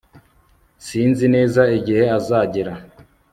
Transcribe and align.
sinzi 0.85 1.25
neza 1.35 1.61
igihe 1.77 2.03
azagera 2.17 2.73